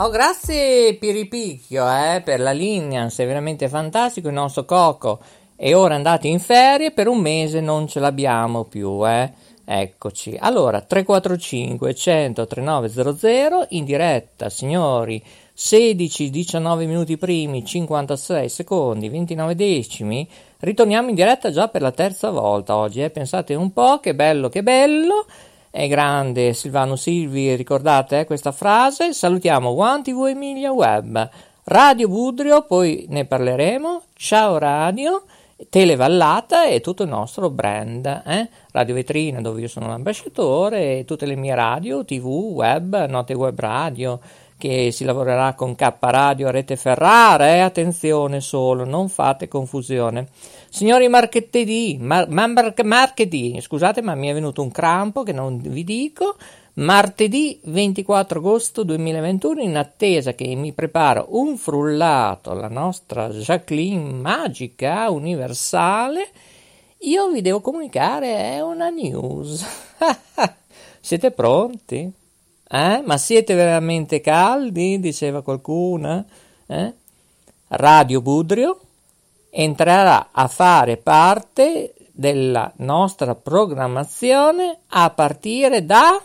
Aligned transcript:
Oh, 0.00 0.10
grazie 0.10 0.94
Piripicchio 0.94 1.84
eh, 1.84 2.22
per 2.24 2.38
la 2.38 2.52
linea, 2.52 3.08
sei 3.08 3.26
veramente 3.26 3.68
fantastico 3.68 4.28
il 4.28 4.34
nostro 4.34 4.64
Coco. 4.64 5.18
E 5.56 5.74
ora 5.74 5.96
andate 5.96 6.28
in 6.28 6.38
ferie, 6.38 6.92
per 6.92 7.08
un 7.08 7.18
mese 7.18 7.60
non 7.60 7.88
ce 7.88 7.98
l'abbiamo 7.98 8.62
più, 8.62 9.04
eh. 9.04 9.32
Eccoci. 9.64 10.36
Allora, 10.38 10.82
345 10.82 11.94
100 11.96 12.46
3900 12.46 13.66
in 13.70 13.84
diretta, 13.84 14.48
signori. 14.50 15.20
16 15.52 16.30
19 16.30 16.86
minuti 16.86 17.16
primi, 17.16 17.64
56 17.64 18.48
secondi, 18.48 19.08
29 19.08 19.56
decimi. 19.56 20.28
Ritorniamo 20.60 21.08
in 21.08 21.16
diretta 21.16 21.50
già 21.50 21.66
per 21.66 21.82
la 21.82 21.90
terza 21.90 22.30
volta 22.30 22.76
oggi, 22.76 23.02
eh. 23.02 23.10
Pensate 23.10 23.56
un 23.56 23.72
po', 23.72 23.98
che 23.98 24.14
bello, 24.14 24.48
che 24.48 24.62
bello. 24.62 25.26
È 25.70 25.86
grande 25.86 26.54
Silvano 26.54 26.96
Silvi, 26.96 27.54
ricordate 27.54 28.20
eh, 28.20 28.24
questa 28.24 28.52
frase? 28.52 29.12
Salutiamo 29.12 29.68
One 29.68 30.00
TV 30.00 30.24
Emilia 30.28 30.72
Web, 30.72 31.28
Radio 31.64 32.08
Budrio, 32.08 32.62
poi 32.62 33.04
ne 33.10 33.26
parleremo. 33.26 34.02
Ciao 34.14 34.56
Radio. 34.56 35.24
Televallata 35.68 36.64
e 36.64 36.80
tutto 36.80 37.02
il 37.02 37.10
nostro 37.10 37.50
brand, 37.50 38.06
eh? 38.24 38.48
Radio 38.72 38.94
Vetrina 38.94 39.42
dove 39.42 39.60
io 39.60 39.68
sono 39.68 39.88
l'ambasciatore 39.88 41.00
e 41.00 41.04
tutte 41.04 41.26
le 41.26 41.36
mie 41.36 41.54
radio, 41.54 42.02
tv, 42.02 42.24
web, 42.26 43.04
note 43.06 43.34
web 43.34 43.58
radio 43.60 44.18
che 44.58 44.90
si 44.90 45.04
lavorerà 45.04 45.54
con 45.54 45.74
K 45.74 45.94
Radio 46.00 46.48
a 46.48 46.50
rete 46.50 46.76
Ferrara, 46.76 47.54
eh? 47.54 47.60
attenzione 47.60 48.40
solo, 48.40 48.84
non 48.84 49.08
fate 49.08 49.46
confusione. 49.46 50.26
Signori 50.68 51.08
marchettedì, 51.08 51.96
mar- 52.00 52.28
marchettedì, 52.28 53.58
scusate 53.60 54.02
ma 54.02 54.14
mi 54.14 54.28
è 54.28 54.34
venuto 54.34 54.60
un 54.60 54.70
crampo 54.70 55.22
che 55.22 55.32
non 55.32 55.58
vi 55.58 55.84
dico, 55.84 56.36
martedì 56.74 57.60
24 57.64 58.38
agosto 58.40 58.82
2021 58.82 59.62
in 59.62 59.76
attesa 59.76 60.34
che 60.34 60.54
mi 60.54 60.72
preparo 60.72 61.26
un 61.30 61.56
frullato 61.56 62.52
la 62.52 62.68
nostra 62.68 63.30
Jacqueline 63.30 64.12
magica 64.12 65.10
universale 65.10 66.28
io 66.98 67.30
vi 67.30 67.40
devo 67.40 67.60
comunicare 67.60 68.54
è 68.54 68.60
una 68.60 68.90
news 68.90 69.64
siete 71.00 71.32
pronti? 71.32 72.17
Eh? 72.70 73.02
ma 73.02 73.16
siete 73.16 73.54
veramente 73.54 74.20
caldi? 74.20 75.00
diceva 75.00 75.40
qualcuna 75.40 76.22
eh? 76.66 76.94
Radio 77.68 78.20
Budrio 78.20 78.80
entrerà 79.48 80.28
a 80.32 80.46
fare 80.48 80.98
parte 80.98 81.94
della 82.12 82.70
nostra 82.76 83.34
programmazione 83.34 84.80
a 84.88 85.08
partire 85.08 85.86
da 85.86 86.22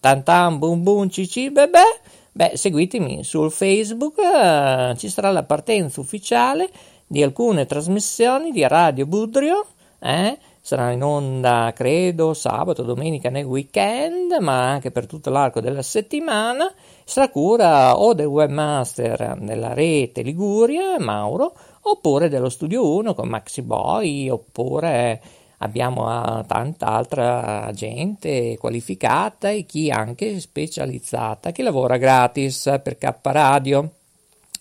tantan 0.00 0.58
bum 0.58 0.82
bum 0.82 1.08
cici 1.08 1.50
bebè 1.50 2.00
beh 2.32 2.52
seguitemi 2.54 3.24
sul 3.24 3.50
facebook 3.50 4.18
eh, 4.18 4.94
ci 4.98 5.08
sarà 5.08 5.30
la 5.30 5.44
partenza 5.44 6.00
ufficiale 6.00 6.68
di 7.06 7.22
alcune 7.22 7.64
trasmissioni 7.64 8.50
di 8.50 8.66
Radio 8.66 9.06
Budrio 9.06 9.66
eh? 9.98 10.38
Sarà 10.64 10.92
in 10.92 11.02
onda 11.02 11.72
credo 11.74 12.34
sabato 12.34 12.84
domenica 12.84 13.30
nel 13.30 13.44
weekend 13.44 14.36
ma 14.40 14.70
anche 14.70 14.92
per 14.92 15.06
tutto 15.06 15.28
l'arco 15.28 15.60
della 15.60 15.82
settimana 15.82 16.72
sarà 17.02 17.28
cura 17.30 17.98
o 17.98 18.14
del 18.14 18.26
webmaster 18.26 19.38
della 19.40 19.74
rete 19.74 20.22
Liguria 20.22 21.00
Mauro 21.00 21.52
oppure 21.82 22.28
dello 22.28 22.48
studio 22.48 22.94
1 22.94 23.12
con 23.12 23.28
Maxi 23.28 23.62
Boy 23.62 24.28
oppure 24.28 25.20
abbiamo 25.58 26.06
uh, 26.06 26.46
tanta 26.46 26.86
altra 26.86 27.68
gente 27.72 28.56
qualificata 28.56 29.50
e 29.50 29.64
chi 29.66 29.90
anche 29.90 30.38
specializzata 30.38 31.50
che 31.50 31.64
lavora 31.64 31.96
gratis 31.96 32.78
per 32.80 32.98
K 32.98 33.14
Radio 33.20 33.90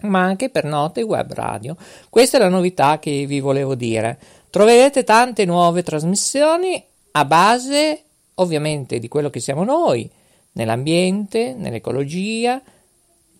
ma 0.01 0.21
anche 0.21 0.49
per 0.49 0.63
note 0.63 1.03
web 1.03 1.31
radio. 1.33 1.75
Questa 2.09 2.37
è 2.37 2.39
la 2.39 2.49
novità 2.49 2.97
che 2.97 3.25
vi 3.27 3.39
volevo 3.39 3.75
dire. 3.75 4.17
Troverete 4.51 5.03
tante 5.03 5.45
nuove 5.45 5.81
trasmissioni 5.81 6.83
a 7.13 7.25
base 7.25 8.03
ovviamente 8.35 8.99
di 8.99 9.07
quello 9.07 9.29
che 9.29 9.39
siamo 9.39 9.63
noi, 9.63 10.07
nell'ambiente, 10.51 11.53
nell'ecologia, 11.53 12.61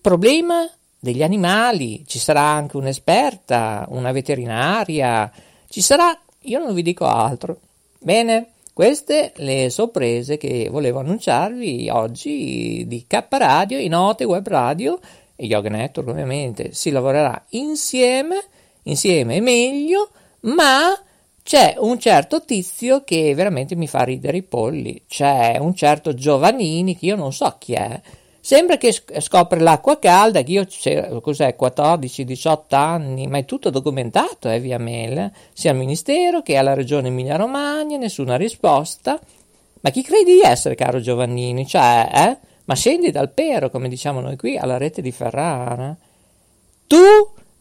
problema 0.00 0.68
degli 0.98 1.22
animali, 1.22 2.02
ci 2.06 2.18
sarà 2.18 2.40
anche 2.40 2.78
un'esperta, 2.78 3.86
una 3.90 4.10
veterinaria, 4.10 5.30
ci 5.68 5.82
sarà 5.82 6.18
io 6.44 6.58
non 6.58 6.74
vi 6.74 6.82
dico 6.82 7.04
altro. 7.04 7.58
Bene, 7.98 8.52
queste 8.72 9.32
le 9.36 9.70
sorprese 9.70 10.38
che 10.38 10.68
volevo 10.70 11.00
annunciarvi 11.00 11.88
oggi 11.90 12.84
di 12.86 13.04
K 13.06 13.26
Radio, 13.28 13.78
i 13.78 13.88
note 13.88 14.24
web 14.24 14.46
radio 14.48 14.98
e 15.36 15.44
Yoga 15.46 15.68
Network 15.68 16.08
ovviamente. 16.08 16.72
Si 16.72 16.90
lavorerà 16.90 17.44
insieme, 17.50 18.42
insieme 18.84 19.36
è 19.36 19.40
meglio, 19.40 20.10
ma 20.42 20.98
c'è 21.42 21.74
un 21.78 21.98
certo 21.98 22.44
tizio 22.44 23.02
che 23.04 23.34
veramente 23.34 23.74
mi 23.74 23.88
fa 23.88 24.04
ridere 24.04 24.36
i 24.36 24.42
polli. 24.42 25.04
C'è 25.08 25.56
un 25.58 25.74
certo 25.74 26.14
Giovannini 26.14 26.96
che 26.96 27.06
io 27.06 27.16
non 27.16 27.32
so 27.32 27.56
chi 27.58 27.72
è 27.72 28.00
Sembra 28.44 28.76
che 28.76 28.92
scopre 29.20 29.60
l'acqua 29.60 30.00
calda, 30.00 30.42
che 30.42 30.50
io 30.50 30.66
cos'è, 31.20 31.54
14-18 31.56 32.74
anni, 32.74 33.28
ma 33.28 33.38
è 33.38 33.44
tutto 33.44 33.70
documentato 33.70 34.50
eh, 34.50 34.58
via 34.58 34.80
mail, 34.80 35.30
sia 35.52 35.70
al 35.70 35.76
Ministero 35.76 36.42
che 36.42 36.56
alla 36.56 36.74
Regione 36.74 37.06
Emilia-Romagna, 37.06 37.96
nessuna 37.98 38.34
risposta. 38.34 39.16
Ma 39.80 39.90
chi 39.90 40.02
credi 40.02 40.32
di 40.32 40.40
essere, 40.40 40.74
caro 40.74 40.98
Giovannini? 40.98 41.64
Cioè, 41.64 42.10
eh? 42.12 42.38
Ma 42.64 42.74
scendi 42.74 43.12
dal 43.12 43.30
pero, 43.30 43.70
come 43.70 43.88
diciamo 43.88 44.18
noi 44.18 44.36
qui, 44.36 44.56
alla 44.56 44.76
rete 44.76 45.02
di 45.02 45.12
Ferrara. 45.12 45.96
Tu 46.88 46.96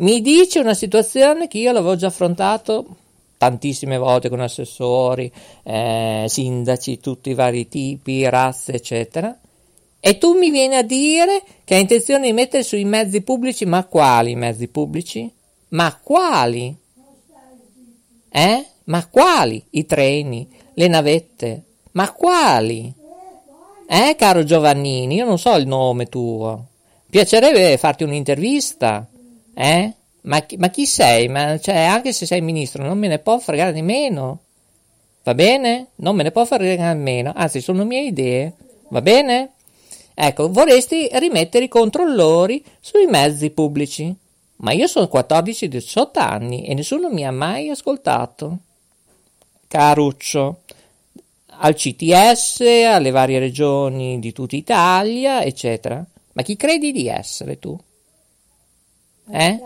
mi 0.01 0.21
dici 0.21 0.59
una 0.59 0.75
situazione 0.75 1.47
che 1.47 1.57
io 1.57 1.71
l'avevo 1.71 1.95
già 1.95 2.07
affrontato 2.07 2.97
tantissime 3.37 3.97
volte 3.97 4.29
con 4.29 4.39
assessori, 4.39 5.31
eh, 5.63 6.25
sindaci, 6.27 6.99
tutti 6.99 7.31
i 7.31 7.33
vari 7.33 7.67
tipi, 7.67 8.29
razze, 8.29 8.73
eccetera 8.73 9.35
e 10.03 10.17
tu 10.17 10.33
mi 10.33 10.49
vieni 10.49 10.75
a 10.75 10.81
dire 10.81 11.43
che 11.63 11.75
hai 11.75 11.81
intenzione 11.81 12.25
di 12.25 12.33
mettere 12.33 12.63
sui 12.63 12.85
mezzi 12.85 13.21
pubblici, 13.21 13.65
ma 13.65 13.85
quali 13.85 14.35
mezzi 14.35 14.67
pubblici? 14.67 15.31
Ma 15.69 15.95
quali? 16.01 16.75
Eh? 18.29 18.65
Ma 18.85 19.07
quali? 19.07 19.63
I 19.69 19.85
treni, 19.85 20.49
le 20.73 20.87
navette? 20.87 21.63
Ma 21.91 22.11
quali? 22.13 22.91
Eh, 23.87 24.15
caro 24.17 24.43
Giovannini, 24.43 25.15
io 25.15 25.25
non 25.25 25.37
so 25.37 25.55
il 25.55 25.67
nome 25.67 26.07
tuo. 26.07 26.65
Piacerebbe 27.07 27.77
farti 27.77 28.03
un'intervista, 28.03 29.07
eh? 29.53 29.93
Ma, 30.23 30.45
ma 30.57 30.69
chi 30.69 30.85
sei? 30.85 31.27
Ma, 31.27 31.59
cioè, 31.59 31.77
anche 31.77 32.13
se 32.13 32.25
sei 32.25 32.41
ministro, 32.41 32.83
non 32.83 32.97
me 32.97 33.07
ne 33.07 33.19
può 33.19 33.39
fregare 33.39 33.71
nemmeno. 33.71 34.39
Va 35.23 35.33
bene? 35.33 35.87
Non 35.95 36.15
me 36.15 36.23
ne 36.23 36.31
può 36.31 36.45
fregare 36.45 36.93
nemmeno. 36.93 37.31
Anzi, 37.35 37.61
sono 37.61 37.85
mie 37.85 38.03
idee. 38.05 38.53
Va 38.89 39.01
bene? 39.01 39.53
Ecco, 40.13 40.51
vorresti 40.51 41.09
rimettere 41.13 41.65
i 41.65 41.69
controllori 41.69 42.63
sui 42.79 43.05
mezzi 43.05 43.49
pubblici. 43.49 44.15
Ma 44.57 44.73
io 44.73 44.85
sono 44.87 45.09
14-18 45.11 46.09
anni 46.13 46.65
e 46.65 46.75
nessuno 46.75 47.09
mi 47.09 47.25
ha 47.25 47.31
mai 47.31 47.69
ascoltato. 47.69 48.57
Caruccio, 49.67 50.61
al 51.47 51.73
CTS, 51.73 52.59
alle 52.85 53.09
varie 53.09 53.39
regioni 53.39 54.19
di 54.19 54.31
tutta 54.31 54.55
Italia, 54.55 55.43
eccetera. 55.43 56.05
Ma 56.33 56.41
chi 56.43 56.55
credi 56.55 56.91
di 56.91 57.07
essere 57.07 57.57
tu? 57.57 57.79
Eh? 59.31 59.59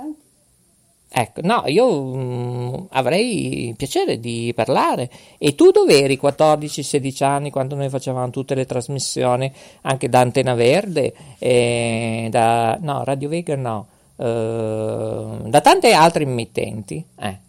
Ecco, 1.18 1.40
no, 1.44 1.64
io 1.68 2.14
mm, 2.14 2.74
avrei 2.90 3.74
piacere 3.78 4.20
di 4.20 4.52
parlare. 4.54 5.10
E 5.38 5.56
tu 5.56 5.72
dov'eri 5.72 6.20
14-16 6.22 7.24
anni 7.24 7.52
quando 7.52 7.76
noi 7.76 7.88
facevamo 7.88 8.30
tutte 8.32 8.54
le 8.54 8.66
trasmissioni, 8.66 9.50
anche 9.84 10.10
da 10.10 10.20
Antena 10.20 10.56
Verde, 10.56 11.14
e 11.40 12.28
da, 12.30 12.78
no, 12.82 13.06
Radio 13.06 13.30
Vega 13.30 13.56
no, 13.56 13.88
eh, 14.18 15.38
da 15.48 15.62
tante 15.62 15.94
altre 15.94 16.24
emittenti? 16.24 17.06
Eh. 17.18 17.45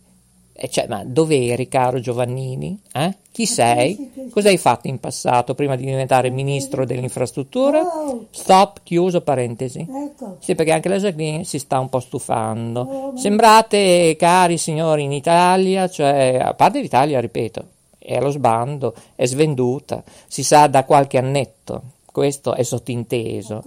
E 0.59 0.69
cioè, 0.71 0.87
ma 0.89 1.05
dov'eri, 1.05 1.69
caro 1.69 2.01
Giovannini? 2.01 2.81
Eh? 2.93 3.15
Chi 3.31 3.45
sei? 3.45 4.31
Cosa 4.31 4.49
hai 4.49 4.57
fatto 4.57 4.89
in 4.89 4.99
passato 4.99 5.55
prima 5.55 5.77
di 5.77 5.85
diventare 5.85 6.31
ministro 6.31 6.87
dell'infrastruttura? 6.87 7.83
Stop, 8.31 8.81
chiuso 8.83 9.21
parentesi. 9.21 9.81
Ecco. 9.81 10.37
Sì, 10.41 10.55
perché 10.55 10.73
anche 10.73 10.89
la 10.89 10.97
Jacqueline 10.97 11.45
si 11.45 11.59
sta 11.59 11.79
un 11.79 11.91
po' 11.91 12.01
stufando. 12.01 13.13
Sembrate, 13.17 14.17
cari 14.17 14.57
signori, 14.57 15.03
in 15.03 15.13
Italia, 15.13 15.89
cioè, 15.89 16.39
a 16.41 16.55
parte 16.55 16.81
l'Italia, 16.81 17.21
ripeto, 17.21 17.65
è 17.99 18.17
allo 18.17 18.31
sbando, 18.31 18.95
è 19.15 19.27
svenduta, 19.27 20.03
si 20.27 20.43
sa 20.43 20.69
da 20.69 20.85
qualche 20.85 21.19
annetto, 21.19 21.83
questo 22.07 22.55
è 22.55 22.63
sottinteso. 22.63 23.63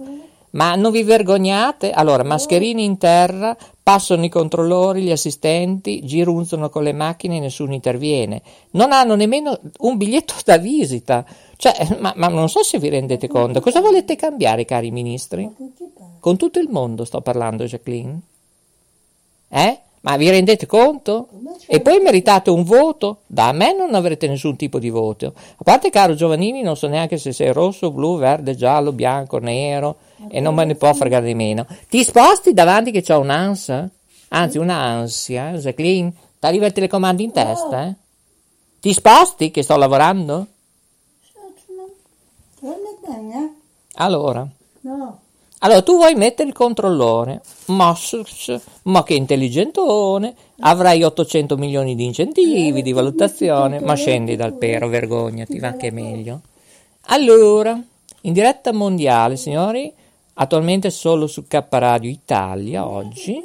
Ma 0.52 0.74
non 0.74 0.90
vi 0.90 1.02
vergognate? 1.02 1.90
Allora, 1.92 2.24
mascherini 2.24 2.84
in 2.84 2.98
terra, 2.98 3.56
passano 3.82 4.24
i 4.24 4.28
controllori, 4.28 5.02
gli 5.02 5.10
assistenti, 5.10 6.04
girunzano 6.04 6.68
con 6.68 6.82
le 6.82 6.92
macchine 6.92 7.36
e 7.36 7.40
nessuno 7.40 7.74
interviene. 7.74 8.42
Non 8.72 8.92
hanno 8.92 9.14
nemmeno 9.14 9.58
un 9.78 9.96
biglietto 9.96 10.34
da 10.44 10.56
visita. 10.56 11.24
Cioè, 11.56 11.98
ma, 12.00 12.12
ma 12.16 12.28
non 12.28 12.48
so 12.48 12.62
se 12.62 12.78
vi 12.78 12.88
rendete 12.88 13.28
conto. 13.28 13.60
Cosa 13.60 13.80
volete 13.80 14.16
cambiare, 14.16 14.64
cari 14.64 14.90
ministri? 14.90 15.48
Con 16.18 16.36
tutto 16.36 16.58
il 16.58 16.68
mondo 16.68 17.04
sto 17.04 17.20
parlando, 17.20 17.64
Jacqueline. 17.64 18.20
Eh? 19.48 19.80
Ma 20.02 20.16
vi 20.16 20.30
rendete 20.30 20.64
conto? 20.64 21.28
E 21.66 21.80
poi 21.80 22.00
meritate 22.00 22.48
un 22.48 22.62
voto? 22.62 23.18
Da 23.26 23.52
me 23.52 23.74
non 23.76 23.94
avrete 23.94 24.26
nessun 24.28 24.56
tipo 24.56 24.78
di 24.78 24.88
voto. 24.88 25.34
A 25.36 25.62
parte, 25.62 25.90
caro 25.90 26.14
Giovannini, 26.14 26.62
non 26.62 26.76
so 26.76 26.88
neanche 26.88 27.18
se 27.18 27.32
sei 27.32 27.52
rosso, 27.52 27.90
blu, 27.90 28.16
verde, 28.16 28.54
giallo, 28.54 28.92
bianco, 28.92 29.38
nero, 29.38 29.96
e 30.28 30.40
non 30.40 30.54
me 30.54 30.64
ne 30.64 30.74
può 30.74 30.92
fregare 30.94 31.26
di 31.26 31.34
meno. 31.34 31.66
Ti 31.88 32.02
sposti 32.02 32.54
davanti 32.54 32.90
che 32.90 33.12
ho 33.12 33.20
un'ansia? 33.20 33.88
Anzi, 34.28 34.58
un'ansia, 34.58 35.52
Jacqueline. 35.52 36.12
Ti 36.38 36.46
arriva 36.46 36.66
il 36.66 36.72
telecomando 36.72 37.20
in 37.20 37.32
testa, 37.32 37.86
eh? 37.86 37.94
Ti 38.80 38.92
sposti 38.94 39.50
che 39.50 39.62
sto 39.62 39.76
lavorando? 39.76 40.46
È 42.60 43.06
bene, 43.06 43.54
Allora. 43.96 44.48
No. 44.80 45.20
Allora, 45.62 45.82
tu 45.82 45.96
vuoi 45.96 46.14
mettere 46.14 46.48
il 46.48 46.54
controllore, 46.54 47.42
ma, 47.66 47.94
ma 48.84 49.02
che 49.02 49.12
intelligentone, 49.12 50.34
avrai 50.60 51.02
800 51.02 51.58
milioni 51.58 51.94
di 51.94 52.06
incentivi, 52.06 52.80
di 52.80 52.92
valutazione, 52.92 53.78
ma 53.78 53.94
scendi 53.94 54.36
dal 54.36 54.54
pero, 54.54 54.88
vergognati, 54.88 55.58
va 55.58 55.72
che 55.72 55.88
è 55.88 55.90
meglio. 55.90 56.40
Allora, 57.08 57.78
in 58.22 58.32
diretta 58.32 58.72
mondiale, 58.72 59.36
signori, 59.36 59.92
attualmente 60.34 60.88
solo 60.88 61.26
su 61.26 61.46
K 61.46 61.62
Radio 61.68 62.08
Italia, 62.08 62.88
oggi, 62.88 63.38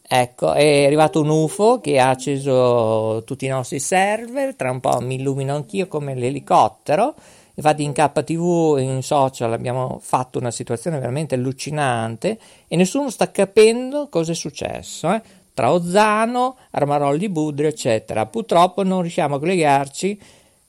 ecco, 0.00 0.52
è 0.54 0.86
arrivato 0.86 1.20
un 1.20 1.28
UFO 1.28 1.80
che 1.80 1.98
ha 1.98 2.08
acceso 2.08 3.22
tutti 3.26 3.44
i 3.44 3.48
nostri 3.48 3.78
server, 3.78 4.54
tra 4.54 4.70
un 4.70 4.80
po' 4.80 5.00
mi 5.00 5.16
illumino 5.16 5.54
anch'io 5.54 5.86
come 5.86 6.14
l'elicottero, 6.14 7.14
Infatti 7.54 7.82
in 7.82 7.92
KTV 7.92 8.76
e 8.78 8.82
in 8.82 9.02
social 9.02 9.52
abbiamo 9.52 9.98
fatto 10.02 10.38
una 10.38 10.50
situazione 10.50 10.98
veramente 10.98 11.34
allucinante 11.36 12.38
e 12.66 12.76
nessuno 12.76 13.10
sta 13.10 13.30
capendo 13.30 14.08
cosa 14.08 14.32
è 14.32 14.34
successo. 14.34 15.12
eh. 15.12 15.22
Tra 15.54 15.72
Ozzano, 15.72 16.56
Armarol 16.72 17.16
di 17.16 17.28
Budrio, 17.28 17.68
eccetera. 17.68 18.26
Purtroppo 18.26 18.82
non 18.82 19.02
riusciamo 19.02 19.36
a 19.36 19.38
collegarci 19.38 20.20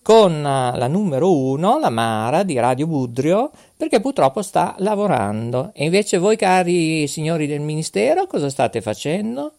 con 0.04 0.44
la 0.44 0.88
numero 0.88 1.36
uno, 1.36 1.80
la 1.80 1.90
Mara 1.90 2.44
di 2.44 2.60
Radio 2.60 2.86
Budrio, 2.86 3.50
perché 3.76 4.00
purtroppo 4.00 4.44
sta 4.44 4.76
lavorando. 4.78 5.72
E 5.74 5.86
invece 5.86 6.20
voi, 6.20 6.36
cari 6.36 7.08
signori 7.08 7.48
del 7.48 7.62
Ministero, 7.62 8.28
cosa 8.28 8.50
state 8.52 8.82
facendo? 8.82 9.54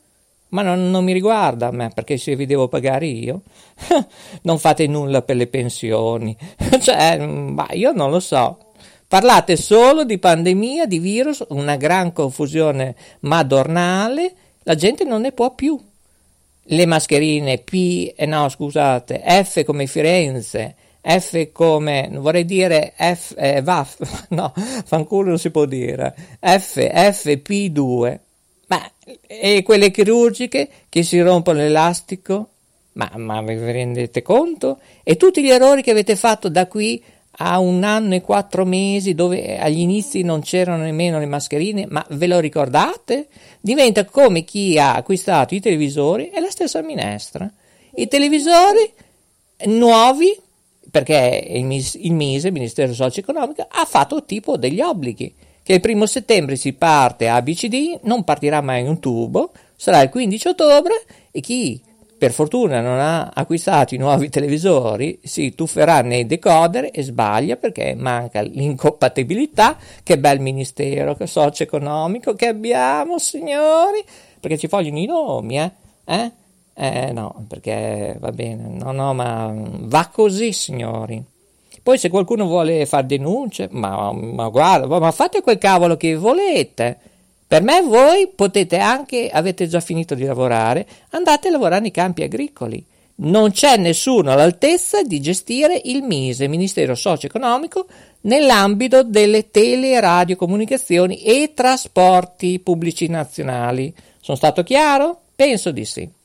Ma 0.56 0.62
non, 0.62 0.90
non 0.90 1.04
mi 1.04 1.12
riguarda 1.12 1.66
a 1.66 1.70
me, 1.70 1.90
perché 1.92 2.16
se 2.16 2.34
vi 2.34 2.46
devo 2.46 2.66
pagare 2.66 3.04
io, 3.04 3.42
non 4.44 4.58
fate 4.58 4.86
nulla 4.86 5.20
per 5.20 5.36
le 5.36 5.48
pensioni. 5.48 6.34
cioè, 6.80 7.18
ma 7.18 7.66
io 7.72 7.92
non 7.92 8.10
lo 8.10 8.20
so. 8.20 8.72
Parlate 9.06 9.56
solo 9.56 10.04
di 10.04 10.16
pandemia, 10.16 10.86
di 10.86 10.98
virus, 10.98 11.44
una 11.50 11.76
gran 11.76 12.14
confusione 12.14 12.96
madornale, 13.20 14.32
la 14.62 14.74
gente 14.74 15.04
non 15.04 15.20
ne 15.20 15.32
può 15.32 15.54
più. 15.54 15.78
Le 16.68 16.86
mascherine 16.86 17.58
P, 17.58 18.14
eh 18.16 18.24
no 18.24 18.48
scusate, 18.48 19.22
F 19.44 19.62
come 19.62 19.86
Firenze, 19.86 20.74
F 21.02 21.52
come, 21.52 22.08
vorrei 22.14 22.46
dire 22.46 22.94
F, 22.96 23.34
eh, 23.36 23.60
vaff, 23.60 24.26
no, 24.30 24.54
fanculo 24.56 25.28
non 25.28 25.38
si 25.38 25.50
può 25.50 25.66
dire, 25.66 26.14
F, 26.40 26.78
FP2, 26.78 28.20
ma 28.68 28.90
e 29.26 29.62
quelle 29.62 29.90
chirurgiche 29.90 30.68
che 30.88 31.02
si 31.02 31.20
rompono 31.20 31.58
l'elastico? 31.58 32.48
Ma, 32.92 33.10
ma 33.16 33.42
vi 33.42 33.54
rendete 33.56 34.22
conto? 34.22 34.80
E 35.02 35.16
tutti 35.16 35.42
gli 35.42 35.50
errori 35.50 35.82
che 35.82 35.90
avete 35.90 36.16
fatto 36.16 36.48
da 36.48 36.66
qui 36.66 37.02
a 37.38 37.58
un 37.58 37.84
anno 37.84 38.14
e 38.14 38.22
quattro 38.22 38.64
mesi, 38.64 39.14
dove 39.14 39.58
agli 39.58 39.80
inizi 39.80 40.22
non 40.22 40.40
c'erano 40.40 40.82
nemmeno 40.82 41.18
le 41.18 41.26
mascherine, 41.26 41.86
ma 41.88 42.04
ve 42.10 42.26
lo 42.26 42.40
ricordate? 42.40 43.28
Diventa 43.60 44.06
come 44.06 44.42
chi 44.44 44.78
ha 44.78 44.94
acquistato 44.94 45.54
i 45.54 45.60
televisori 45.60 46.30
è 46.30 46.40
la 46.40 46.50
stessa 46.50 46.80
minestra. 46.80 47.50
I 47.96 48.08
televisori 48.08 48.90
nuovi, 49.66 50.34
perché 50.90 51.46
il, 51.50 51.64
MIS, 51.64 51.94
il 52.00 52.14
MISE, 52.14 52.48
il 52.48 52.52
Ministero 52.54 52.94
Socio-Economico, 52.94 53.66
ha 53.68 53.84
fatto 53.84 54.24
tipo 54.24 54.56
degli 54.56 54.80
obblighi 54.80 55.34
che 55.66 55.72
il 55.72 55.80
primo 55.80 56.06
settembre 56.06 56.54
si 56.54 56.74
parte 56.74 57.26
ABCD, 57.26 57.98
non 58.02 58.22
partirà 58.22 58.60
mai 58.60 58.86
un 58.86 59.00
tubo, 59.00 59.50
sarà 59.74 60.00
il 60.00 60.10
15 60.10 60.46
ottobre 60.46 60.94
e 61.32 61.40
chi 61.40 61.82
per 62.16 62.30
fortuna 62.30 62.80
non 62.80 63.00
ha 63.00 63.32
acquistato 63.34 63.92
i 63.92 63.98
nuovi 63.98 64.28
televisori 64.28 65.18
si 65.24 65.56
tufferà 65.56 66.02
nei 66.02 66.24
decoder 66.24 66.90
e 66.92 67.02
sbaglia 67.02 67.56
perché 67.56 67.96
manca 67.96 68.42
l'incompatibilità. 68.42 69.76
Che 70.04 70.18
bel 70.20 70.38
ministero 70.38 71.16
che 71.16 71.26
socio-economico 71.26 72.34
che 72.34 72.46
abbiamo, 72.46 73.18
signori, 73.18 74.04
perché 74.38 74.58
ci 74.58 74.68
vogliono 74.68 74.98
i 74.98 75.06
nomi, 75.06 75.58
eh? 75.58 75.70
Eh? 76.04 76.30
Eh 76.74 77.10
no, 77.10 77.44
perché 77.48 78.16
va 78.20 78.30
bene, 78.30 78.68
no, 78.68 78.92
no, 78.92 79.12
ma 79.14 79.52
va 79.52 80.08
così, 80.12 80.52
signori. 80.52 81.34
Poi 81.86 81.98
se 81.98 82.08
qualcuno 82.08 82.46
vuole 82.46 82.84
fare 82.84 83.06
denunce, 83.06 83.68
ma, 83.70 84.10
ma 84.10 84.48
guarda, 84.48 84.98
ma 84.98 85.12
fate 85.12 85.40
quel 85.40 85.56
cavolo 85.56 85.96
che 85.96 86.16
volete. 86.16 86.98
Per 87.46 87.62
me 87.62 87.80
voi 87.80 88.26
potete 88.34 88.78
anche, 88.78 89.30
avete 89.32 89.68
già 89.68 89.78
finito 89.78 90.16
di 90.16 90.24
lavorare, 90.24 90.84
andate 91.10 91.46
a 91.46 91.52
lavorare 91.52 91.82
nei 91.82 91.92
campi 91.92 92.24
agricoli. 92.24 92.84
Non 93.18 93.52
c'è 93.52 93.76
nessuno 93.76 94.32
all'altezza 94.32 95.04
di 95.04 95.20
gestire 95.20 95.80
il 95.84 96.02
MISE, 96.02 96.48
Ministero 96.48 96.96
Socio-Economico, 96.96 97.86
nell'ambito 98.22 99.04
delle 99.04 99.52
teleradiocomunicazioni 99.52 101.22
e 101.22 101.52
trasporti 101.54 102.58
pubblici 102.58 103.06
nazionali. 103.06 103.94
Sono 104.20 104.36
stato 104.36 104.64
chiaro? 104.64 105.20
Penso 105.36 105.70
di 105.70 105.84
sì. 105.84 106.15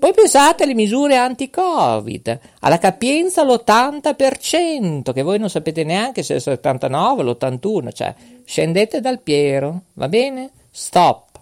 Poi 0.00 0.14
pensate 0.14 0.62
alle 0.62 0.72
misure 0.72 1.18
anti-Covid, 1.18 2.40
alla 2.60 2.78
capienza 2.78 3.44
l'80%, 3.44 5.12
che 5.12 5.20
voi 5.20 5.38
non 5.38 5.50
sapete 5.50 5.84
neanche 5.84 6.22
se 6.22 6.32
è 6.32 6.36
il 6.36 6.42
79 6.42 7.22
l'81, 7.22 7.92
cioè 7.92 8.14
scendete 8.42 9.02
dal 9.02 9.20
Piero, 9.20 9.82
va 9.92 10.08
bene? 10.08 10.52
Stop. 10.70 11.38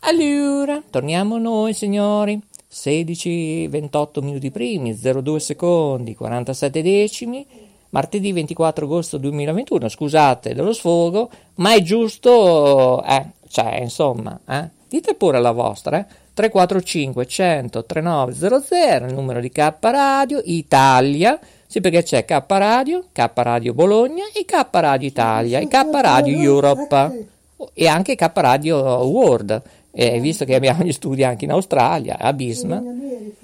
Allora, 0.00 0.82
torniamo 0.90 1.38
noi, 1.38 1.72
signori. 1.72 2.40
16, 2.66 3.68
28 3.68 4.20
minuti 4.20 4.50
primi, 4.50 4.98
02 4.98 5.38
secondi, 5.38 6.16
47 6.16 6.82
decimi. 6.82 7.46
martedì 7.90 8.32
24 8.32 8.84
agosto 8.84 9.16
2021. 9.16 9.88
Scusate 9.88 10.54
dello 10.54 10.72
sfogo, 10.72 11.30
ma 11.56 11.74
è 11.74 11.82
giusto, 11.82 13.04
eh, 13.04 13.26
cioè, 13.48 13.78
insomma, 13.80 14.40
eh. 14.48 14.70
Dite 14.88 15.14
pure 15.14 15.38
la 15.40 15.52
vostra, 15.52 16.00
eh. 16.00 16.06
345 16.40 17.26
100 17.26 17.84
3900, 17.84 19.04
il 19.04 19.14
numero 19.14 19.40
di 19.40 19.50
K 19.50 19.74
Radio 19.80 20.40
Italia. 20.44 21.38
Sì, 21.66 21.80
perché 21.82 22.02
c'è 22.02 22.24
K 22.24 22.42
Radio, 22.48 23.04
K 23.12 23.30
Radio 23.34 23.74
Bologna 23.74 24.24
e 24.34 24.46
K 24.46 24.66
Radio 24.70 25.06
Italia 25.06 25.58
e 25.58 25.68
K 25.68 25.86
Radio 25.92 26.40
Europe 26.40 27.28
e 27.74 27.86
anche 27.86 28.14
K 28.14 28.30
Radio 28.32 28.78
World. 28.78 29.62
E 29.92 30.18
visto 30.20 30.46
che 30.46 30.54
abbiamo 30.54 30.82
gli 30.82 30.92
studi 30.92 31.24
anche 31.24 31.44
in 31.44 31.50
Australia, 31.50 32.16
a 32.18 32.32
Bisma, 32.32 32.82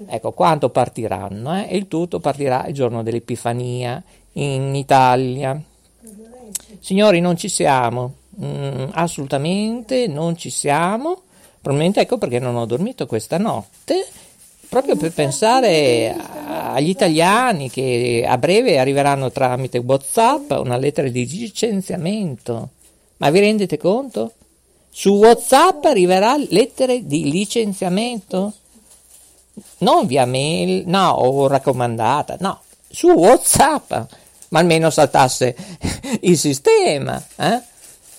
ecco 0.07 0.33
quanto 0.33 0.71
partiranno. 0.71 1.55
Eh? 1.59 1.77
Il 1.77 1.89
tutto 1.89 2.19
partirà 2.19 2.65
il 2.67 2.73
giorno 2.73 3.03
dell'Epifania 3.03 4.03
in 4.35 4.75
Italia. 4.75 5.61
Signori, 6.81 7.21
non 7.21 7.37
ci 7.37 7.49
siamo, 7.49 8.15
mm, 8.43 8.85
assolutamente 8.93 10.07
non 10.07 10.37
ci 10.37 10.49
siamo. 10.49 11.25
Probabilmente 11.67 12.03
ecco 12.03 12.17
perché 12.17 12.39
non 12.39 12.55
ho 12.55 12.65
dormito 12.65 13.07
questa 13.07 13.39
notte, 13.39 14.07
proprio 14.69 14.95
per 14.95 15.11
pensare 15.13 16.15
agli 16.47 16.91
italiani 16.91 17.69
che 17.71 18.25
a 18.25 18.39
breve 18.39 18.79
arriveranno 18.79 19.33
tramite 19.33 19.79
WhatsApp 19.79 20.53
una 20.53 20.77
lettera 20.77 21.09
di 21.09 21.27
licenziamento. 21.27 22.69
Ma 23.17 23.31
vi 23.31 23.41
rendete 23.41 23.79
conto? 23.79 24.35
Su 24.91 25.15
WhatsApp 25.15 25.87
arriverà 25.87 26.37
lettere 26.37 27.05
di 27.05 27.29
licenziamento? 27.29 28.53
Non 29.79 30.07
via 30.07 30.25
mail, 30.25 30.85
no, 30.87 31.15
o 31.15 31.49
raccomandata, 31.49 32.37
no, 32.39 32.61
su 32.89 33.09
WhatsApp. 33.09 33.93
Ma 34.51 34.61
almeno 34.61 34.89
saltasse 34.91 35.57
il 36.23 36.39
sistema, 36.39 37.21
eh? 37.35 37.61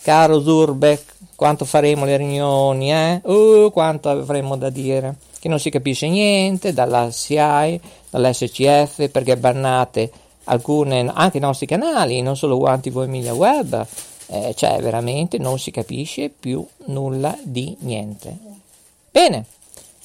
Caro 0.02 0.42
Zurbeck, 0.42 1.16
quanto 1.38 1.64
faremo 1.64 2.04
le 2.04 2.18
riunioni, 2.18 2.92
eh? 2.92 3.22
Uh, 3.24 3.72
quanto 3.72 4.10
avremo 4.10 4.58
da 4.58 4.70
dire. 4.70 5.16
Che 5.40 5.48
non 5.48 5.60
si 5.60 5.70
capisce 5.70 6.10
niente 6.10 6.74
dalla 6.74 7.10
CI, 7.10 7.80
dall'SCF, 8.10 9.08
perché 9.08 9.38
bannate 9.38 10.12
alcune, 10.46 11.10
anche 11.14 11.38
i 11.38 11.42
nostri 11.42 11.66
canali, 11.66 12.22
non 12.22 12.36
solo 12.36 12.58
Guanti 12.58 12.90
Voi 12.90 13.06
Emilia 13.06 13.34
Web 13.34 13.88
eh, 14.28 14.54
cioè 14.56 14.82
veramente 14.82 15.38
non 15.38 15.58
si 15.58 15.72
capisce 15.72 16.30
più 16.30 16.66
nulla 16.86 17.38
di 17.42 17.76
niente. 17.80 18.38
Bene, 19.10 19.46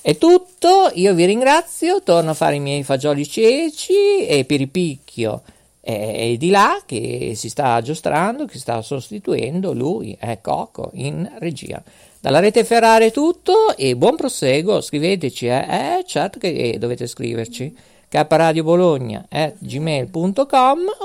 è 0.00 0.16
tutto, 0.16 0.90
io 0.94 1.14
vi 1.14 1.24
ringrazio, 1.24 2.02
torno 2.02 2.30
a 2.30 2.34
fare 2.34 2.56
i 2.56 2.60
miei 2.60 2.82
fagioli 2.82 3.26
ceci 3.28 4.26
e 4.26 4.44
piripicchio 4.44 5.42
è, 5.84 6.36
di 6.38 6.50
là 6.50 6.80
che 6.86 7.32
si 7.34 7.48
sta 7.48 7.74
aggiustando, 7.74 8.46
che 8.46 8.58
sta 8.58 8.80
sostituendo 8.82 9.72
lui, 9.72 10.16
è 10.18 10.40
Coco, 10.40 10.90
in 10.94 11.28
regia. 11.38 11.82
Dalla 12.20 12.38
rete 12.38 12.64
Ferrari 12.64 13.06
è 13.06 13.10
tutto 13.10 13.76
e 13.76 13.96
buon 13.96 14.14
proseguo, 14.14 14.80
scriveteci, 14.80 15.46
eh, 15.46 15.66
eh 15.98 16.04
certo 16.06 16.38
che 16.38 16.76
dovete 16.78 17.08
scriverci 17.08 17.74
kradiobologna 18.08 19.26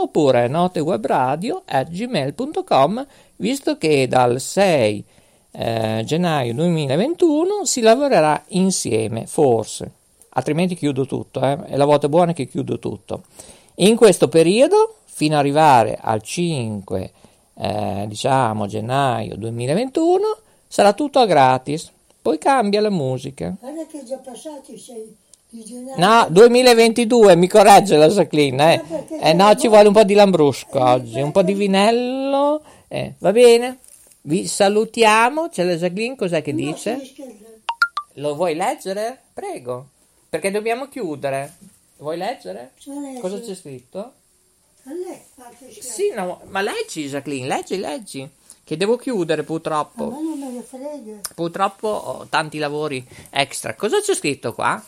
oppure 0.01 0.47
notewebradio 0.47 1.61
at 1.65 1.89
gmail.com 1.89 3.07
visto 3.37 3.77
che 3.77 4.07
dal 4.07 4.41
6 4.41 5.03
eh, 5.51 6.03
gennaio 6.05 6.53
2021 6.53 7.65
si 7.65 7.81
lavorerà 7.81 8.43
insieme, 8.49 9.25
forse, 9.25 9.91
altrimenti 10.29 10.75
chiudo 10.75 11.05
tutto, 11.05 11.41
eh? 11.41 11.63
è 11.63 11.77
la 11.77 11.85
volta 11.85 12.09
buona 12.09 12.33
che 12.33 12.45
chiudo 12.45 12.77
tutto. 12.77 13.23
In 13.79 13.95
questo 13.95 14.27
periodo, 14.27 14.95
fino 15.05 15.35
ad 15.35 15.41
arrivare 15.41 15.99
al 16.01 16.23
5 16.23 17.11
eh, 17.53 18.05
diciamo 18.07 18.65
gennaio 18.65 19.35
2021, 19.35 20.37
sarà 20.67 20.93
tutto 20.93 21.19
a 21.19 21.27
gratis, 21.27 21.91
poi 22.21 22.39
cambia 22.39 22.81
la 22.81 22.89
musica. 22.89 23.55
Guarda 23.59 23.85
che 23.85 24.03
già 24.03 24.17
passati 24.17 24.77
sei 24.79 25.15
No, 25.95 26.27
2022, 26.29 27.35
mi 27.35 27.47
corregge 27.47 27.95
la 27.95 28.09
Jacqueline. 28.09 28.73
Eh. 28.73 29.29
eh 29.29 29.33
no, 29.33 29.55
ci 29.55 29.69
vuole 29.69 29.87
un 29.87 29.93
po' 29.93 30.03
di 30.03 30.13
lambrusco 30.13 30.83
oggi, 30.83 31.21
un 31.21 31.31
po' 31.31 31.41
di 31.41 31.53
vinello. 31.53 32.61
Eh, 32.89 33.13
va 33.19 33.31
bene? 33.31 33.77
Vi 34.21 34.45
salutiamo. 34.45 35.47
C'è 35.47 35.63
la 35.63 35.75
Jacqueline, 35.75 36.15
cos'è 36.15 36.41
che 36.41 36.53
dice? 36.53 36.99
Lo 38.15 38.35
vuoi 38.35 38.55
leggere? 38.55 39.21
Prego. 39.33 39.87
Perché 40.29 40.51
dobbiamo 40.51 40.89
chiudere. 40.89 41.53
Vuoi 41.97 42.17
leggere? 42.17 42.73
Cosa 43.19 43.39
c'è 43.39 43.55
scritto? 43.55 44.13
Sì, 45.81 46.11
no, 46.15 46.41
ma 46.45 46.61
leggi 46.61 47.07
Jacqueline, 47.07 47.47
leggi, 47.47 47.77
leggi. 47.77 48.29
Che 48.63 48.77
devo 48.77 48.97
chiudere 48.97 49.43
purtroppo. 49.43 50.09
Purtroppo 51.35 51.87
ho 51.87 52.27
tanti 52.27 52.57
lavori 52.57 53.05
extra. 53.29 53.75
Cosa 53.75 53.99
c'è 54.01 54.13
scritto 54.13 54.53
qua? 54.53 54.83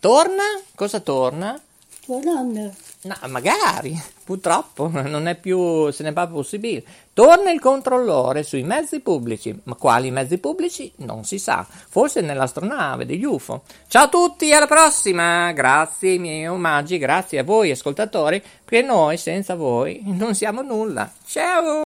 Torna? 0.00 0.42
Cosa 0.74 1.00
torna? 1.00 1.60
Tua 2.08 2.20
nonna. 2.22 2.70
No, 3.02 3.14
magari, 3.28 3.94
purtroppo 4.24 4.88
non 5.04 5.26
è 5.26 5.34
più, 5.34 5.90
se 5.90 6.02
ne 6.02 6.12
va 6.12 6.26
possibile. 6.26 6.82
Torna 7.12 7.50
il 7.50 7.60
controllore 7.60 8.44
sui 8.44 8.62
mezzi 8.62 9.00
pubblici, 9.00 9.54
ma 9.64 9.74
quali 9.74 10.10
mezzi 10.10 10.38
pubblici? 10.38 10.90
Non 10.96 11.24
si 11.24 11.38
sa, 11.38 11.66
forse 11.68 12.22
nell'astronave 12.22 13.04
degli 13.04 13.24
UFO. 13.24 13.64
Ciao 13.88 14.04
a 14.04 14.08
tutti, 14.08 14.50
alla 14.54 14.66
prossima! 14.66 15.52
Grazie 15.52 16.12
ai 16.12 16.18
miei 16.18 16.46
omaggi, 16.46 16.96
grazie 16.96 17.40
a 17.40 17.44
voi 17.44 17.72
ascoltatori, 17.72 18.42
perché 18.64 18.80
noi 18.86 19.18
senza 19.18 19.54
voi 19.54 20.00
non 20.08 20.34
siamo 20.34 20.62
nulla. 20.62 21.12
Ciao! 21.26 21.82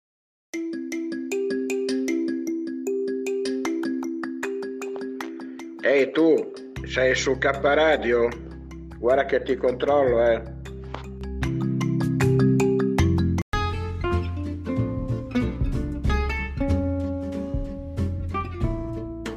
Ehi 5.84 6.12
tu, 6.12 6.52
sei 6.88 7.14
su 7.14 7.38
K 7.38 7.60
Radio? 7.62 8.47
Guarda 8.98 9.26
che 9.26 9.44
ti 9.44 9.56
controllo, 9.56 10.24
eh. 10.24 10.56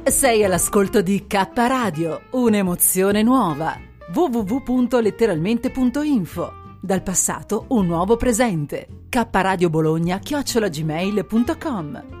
Sei 0.03 0.43
all'ascolto 0.43 1.01
di 1.01 1.25
K 1.25 1.47
Radio, 1.55 2.23
un'emozione 2.31 3.23
nuova. 3.23 3.79
www.letteralmente.info 4.13 6.53
Dal 6.81 7.01
passato 7.01 7.63
un 7.69 7.85
nuovo 7.85 8.17
presente. 8.17 8.87
K 9.09 9.25
Radio 9.31 9.69
Bologna 9.69 10.19
chiocciolagmail.com 10.19 12.20